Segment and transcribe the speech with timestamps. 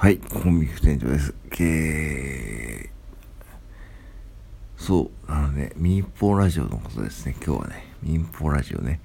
[0.00, 1.34] はい、コンビニ店長です。
[1.60, 9.02] えー、そう、あのね、民放ラジオのことですね、今日はね、民放ラジオね。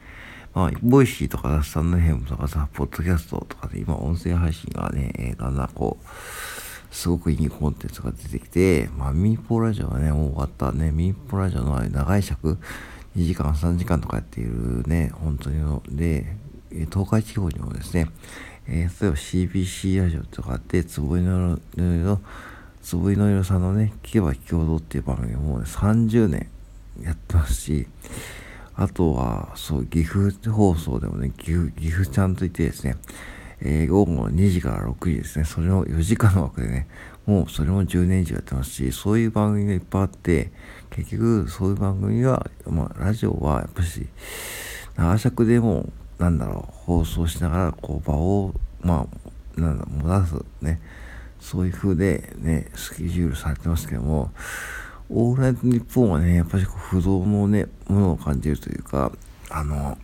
[0.53, 12.57] まあ、ボイシーとかスタンドエフエムとかさ、ポッドキャストとかで今音声配信がね、だんだんこう、すごくいいコンテンツが出てきて、まあ、民放ラジオはね、もう終わったね、民放ラジオの長い尺、
[13.17, 16.37] 2時間、3時間とかやっているね、本当にの、で、
[16.89, 18.07] 東海地方にもですね、
[18.67, 22.21] えー、例えば CBC ラジオとかって坪井のの
[22.81, 26.49] 坪井の色さんのね聞けば聞くほどっていう番組もう、ね、30年
[27.01, 27.87] やってますし
[28.75, 32.97] あとはそう岐阜放送でもね岐阜岐阜ちゃんといてですね、
[33.61, 36.87] えー、午後2時から6時ですねそれを4時間の枠でね
[37.25, 40.51] もうそれも10年以上やってますしそういう番組がいっぱいあって
[40.91, 44.07] 結局そういう番組は、まあ、ラジオはやっぱし
[44.95, 49.07] 長尺でもなんだろう、放送しながら、こう、場を、ま
[49.57, 50.81] あ、なんだ、も出す、ね、
[51.39, 54.31] そういう風で、ね、スケジュールされてますけども、
[55.09, 59.11] オールナイトニッポンはね、やっぱり不動のね、ものを感じるというか、
[59.49, 59.97] あの、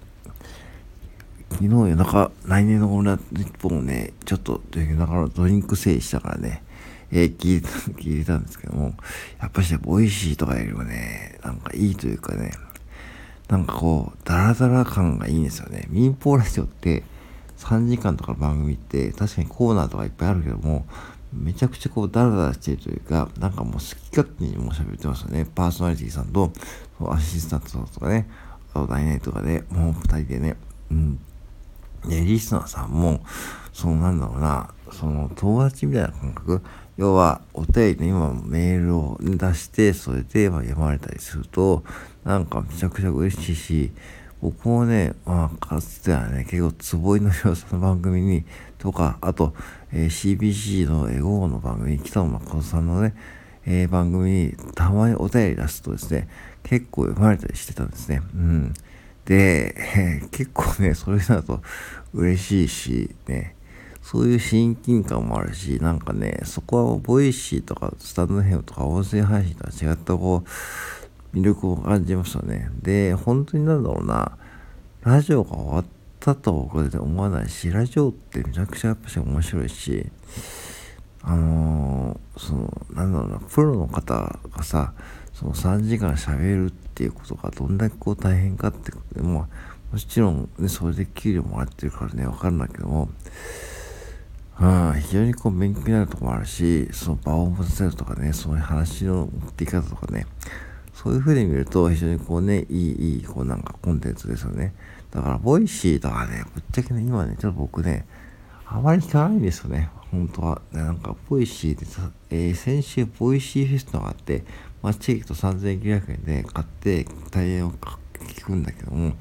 [1.52, 6.64] 昨日夜中、来年のオールナイトニッポンをね、ちょっと夜中のドリンク整理したからね、
[7.12, 8.94] えー、聞いた、聞いたんですけども、
[9.40, 12.52] やっぱしね、ボイシーとかよりもね、なんかいいというかね、
[13.52, 15.86] なんかこう、ダラダラ感がいいんですよね。
[15.90, 17.04] 民放ラジオって
[17.58, 20.86] 3時間とかの番組って確かにコーナーとかいっぱいあるけども、
[21.34, 25.46] めちゃくちゃこうダラダラしてるというか、なんかもう好き勝手にもう喋ってますよね。
[25.54, 26.54] パーソナリティさんと、
[27.10, 28.30] アシスタントさんとかね、
[28.74, 30.56] あとダイナイとかで、もう二人でね、
[30.90, 31.20] うん。
[32.08, 33.20] で、リスナーさんも、
[33.74, 36.62] そのなんだろうな、その友達みたいな感覚、
[36.98, 41.84] 要はお便りの今メールを出してそれで読まれたりすると
[42.24, 43.92] なんかめちゃくちゃ嬉しいし
[44.42, 48.44] 僕もね、まあ、かつてはね、結構、つボイノリオさんの番組に、
[48.80, 49.54] とか、あと、
[49.94, 53.14] えー、CBC のエゴーの番組に、北野誠さんのね、
[53.68, 56.28] えー、番組にたまにお便り出すとですね、
[56.64, 58.24] 結構読まれたりしてたんですね。
[58.34, 58.74] うん。
[59.26, 61.62] で、えー、結構ね、それだと
[62.12, 63.56] 嬉しいし、ね、
[64.02, 72.70] そういう親近感もあるし、なんかね、そこはボイシーとかスタンドエフエムとか音声配信とは違ったこう、魅力を感じましたね。
[72.82, 74.38] で、本当になんだろうな、
[75.04, 75.86] ラジオが終わっ
[76.20, 80.08] たとは僕で思わないし、ラジオってめちゃくちゃやっぱし面白いし、
[81.24, 84.94] あのー、その、なんだろうな、プロの方がさ、
[85.34, 89.48] その3時間喋るっていうことがどんだけこう大変かってことでも、
[89.92, 93.10] もちろん、ね、それで給料もらってるからね、わかるんだけども、
[94.62, 100.28] うん、非常にこう勉強になるとこもあるし、その場を持たせるとかね、そういう話の持っていき方とかね、
[100.94, 104.76] そういう風に見ると非常にこうね、いい、いい、こうなんかコンテンツですよね。
[105.10, 108.06] だから、ボイシーとかね、ぶっちゃけね、今ね、ちょっと僕ね、
[108.68, 110.62] あまり聞かないんですよね、本当は。
[110.72, 114.44] なんか、ボイシーでさ、えー、先週、ボイシーフェスのがあって、
[114.84, 119.16] まあ、チケット3900円で買って、大半を聞くんだけども、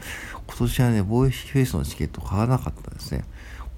[0.46, 3.24] 今年はね、ボイシーフェストのチケット買わなかったんですね。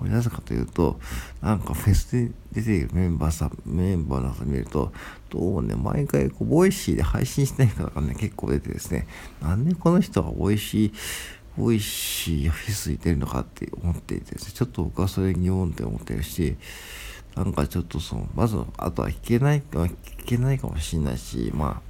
[0.02, 0.98] これなぜかというと、
[1.40, 4.92] なんかフェスで出ているメンバーさん、メンバーの方見ると、
[5.30, 9.06] どうもね、毎回こう、ボイシーで配信してない方がね、結構出てですね、
[9.40, 10.92] なんでこの人がボイシー、
[11.56, 16.56] ボイシーフェスに出るのかって思っていてですね、ちょっと僕はそれ疑問って思ってるし、
[17.36, 19.94] なんかちょっとその、まず、あとは聞けない、聞
[20.26, 21.80] けないかもしれないし、ま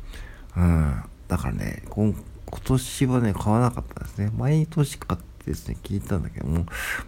[0.55, 2.15] あ、うん、だからね、今
[2.53, 4.31] 今年はね、買わなかったですね。
[4.37, 6.65] 毎年買ってですね、聞いたんだけども、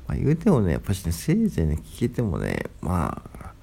[0.06, 3.54] まあ、言うてもね、やっぱしね、せいぜいね、聞けてもね、まあ、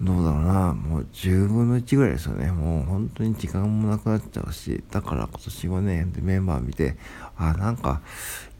[0.00, 2.52] どうだろうな、もう10分の1ぐらいですよね。
[2.52, 6.96] もう本当に時間もなくなっちゃうし、だから今年はね、メンバー見て、
[7.36, 8.00] あ、なんか、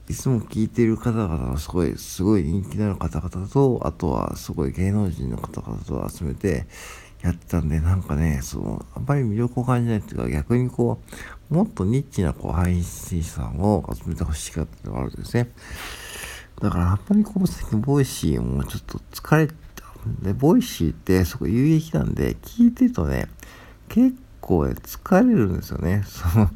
[0.08, 6.66] いつも聞いてる方々のすごい、すごい人気のある方々と、あとはすごい芸能人の方々と集めて
[7.22, 11.02] やってたんで、なんかね、その、あんまり魅力を感じないっていうか、逆にこ
[11.50, 15.50] う、もっとニッチなこう配信者さんを集めてほしかったのがあるんですね。
[16.60, 19.54] だから、やっぱりこう、最近ボイシーもちょっと疲れた。
[20.22, 23.28] で、ボイシーってすごい有益なんで、聞いてるとね、
[23.88, 26.04] 結構ね、疲れるんですよね。
[26.06, 26.50] その、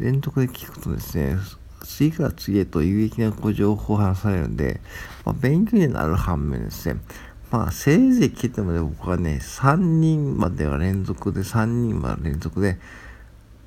[0.00, 1.36] 連続で聞くとですね、
[1.84, 4.80] 次から次へと有益なご情報を話されるんで、
[5.24, 7.00] まあ、勉強になる反面ですね、
[7.50, 12.78] まあ、せいぜい聞いてもね、僕はね、3人までは連続で、3人まで連続で、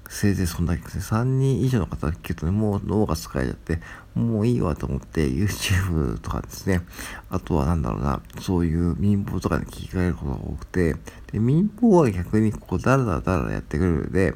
[0.08, 3.82] せいぜいそんだけですね、3人以上の方が聞くとね、もう脳が疲れちゃって、
[4.16, 6.82] もういいわと思って、YouTube とかですね、
[7.30, 10.96] あとはなんだろうな、そういう民放とかに聞き換えることが多くて、
[11.34, 14.34] で民放は逆にこう、だらだらだらやってくるので、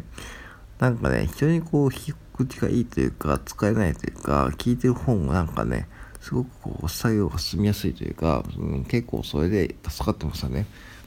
[0.79, 5.87] なんかね、非常にこう、聞く口がいいというか、使えないというか、聞いてる本もなんかね、
[6.27, 10.65] すごくこう作業が進みやすいというか、うん、結構それで助かってましたね。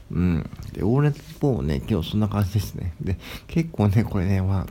[0.09, 0.49] うん。
[0.73, 2.95] で、オールナイトスポーもね、今日そんな感じですね。
[2.99, 4.67] で、結構ね、これね、まあ、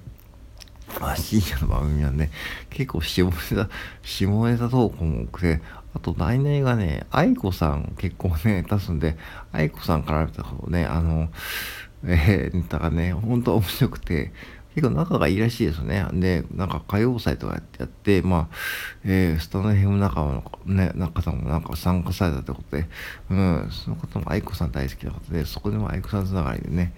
[1.00, 2.30] まあ、深夜の番組なんで、
[2.68, 3.68] 結構下ネタ、
[4.02, 5.62] 下ネタ投稿も多くて、
[5.94, 9.16] あと、来年がね、愛子さん結構ね、出すんで、
[9.52, 11.28] 愛子さんから見たことね、あの、
[12.04, 14.32] えー、ネタがね、本当面白くて、
[14.74, 16.06] 結構仲がいいらしいですね。
[16.12, 18.54] で、なんか歌謡祭とかやって、まあ、
[19.04, 22.86] えー、スタンドヘム仲間の、ね、方もなんか参加されたってことで、
[23.30, 26.92] うん、その方も愛子さん大好きなことで、そこでも愛子さんつながりでね、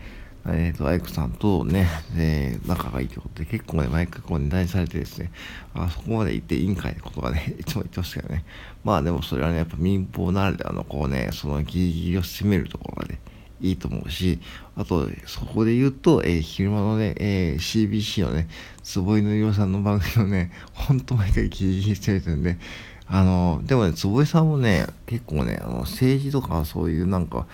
[0.46, 5.30] えっ、ー、と、アイクさんとね、えー、仲がいいということで、結構ね、毎回こう値段にされてですね、
[5.74, 8.44] あそこまで行っていいんかいってことがね、 いつも言ってましたけどね。
[8.82, 13.20] まあでもそれはね、やっぱ民放ならではのこうね、そのギリギリを攻めるところがね、
[13.62, 14.40] いいと思うし、
[14.76, 18.48] あと、そこで言うと、えー、昼間のね、えー、CBC のね、
[18.82, 22.58] 坪井のりおさんの番組をね、ほんと毎回ギリギリ攻めてるんで、
[23.06, 27.46] あの、でもね、坪井さんもね、結構ね、あの政治とかそういうなんか、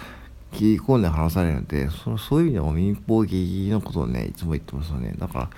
[0.52, 5.14] 切り込んで話されるので、そそういう意味でも民放劇のことをね、いつも言ってますよね。
[5.18, 5.50] だから、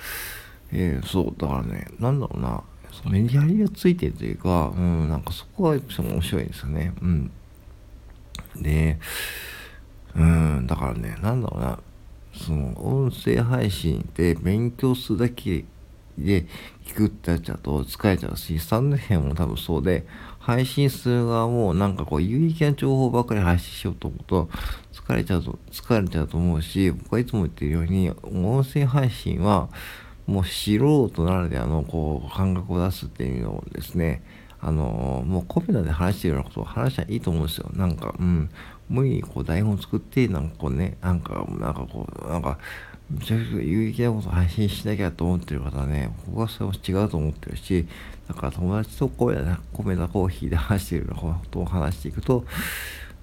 [0.73, 2.63] えー、そう、だからね、なんだろうな、
[2.93, 6.93] そのメディアリがついてるというか、うん、なんかそこは面白いですよね。
[7.01, 7.31] うん。
[8.57, 8.99] で、
[10.17, 11.79] うん、だからね、なんだろうな、
[12.35, 15.65] その音声配信で勉強するだけ
[16.19, 16.47] で
[16.85, 20.07] 聞くってやっちゃうと疲れちゃうし、スタンド編も多分そうで、
[20.39, 24.49] 配信する側もなんかこう有益な情報ばっかり配信しようと思うと
[24.93, 29.69] 疲れちゃうと、疲れちゃうと思うし、僕はいつも言ってるように、音声配信は
[30.27, 30.79] もう素
[31.09, 34.23] 人ならではのこう感覚を出すっていうのをですね、
[34.63, 37.71] あのもうコメダで話してるようなことを話したらいいと思うんですよ。
[37.75, 38.51] なんか、うん。
[38.89, 42.59] 無理にこう台本作って、なんかこうね、なんか、なんかこう、なんか、
[43.11, 47.87] めちゃくちゃ有益なことを配信しなきゃと思ってる方はね、僕はそれも違うと思ってるし、
[48.29, 52.45] だから友達とコメダ、コメダコーヒーで話してるようなことを話していくと、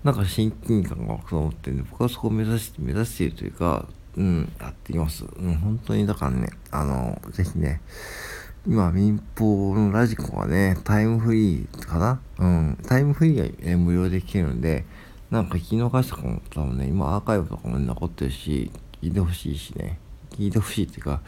[0.04, 3.86] なんか親近感が湧くと思ってるんで、僕はそこを目指して、目指しているというか、
[4.16, 5.26] うん、やっていきます。
[5.26, 7.82] うん、本当にだからね、あの、ぜひね、
[8.66, 12.20] 今、民放のラジコがね、タイムフリーかな？
[12.40, 14.86] うん、タイムフリーが、ね、無料で聞けるんで、
[15.30, 18.72] なんか聞き逃した方も多分ね、今アーカイブとかも残ってるし、
[19.02, 20.00] 聞いてほしいしね、
[20.32, 21.22] 聞いてほしいっていうか、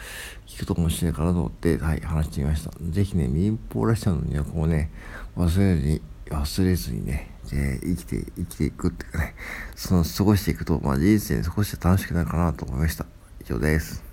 [0.48, 2.72] 聞くと面白いかなと思って、はい、話してみました。
[2.82, 4.90] ぜひね、民放らしさの魅力をね、
[5.38, 9.36] 忘れずに、忘れずにね、え、生きて、生きていくっていうかね、
[9.76, 13.06] その過ごしていくと、まあ人生に少して楽しくなるかなと思いました。
[13.42, 14.09] 以上です。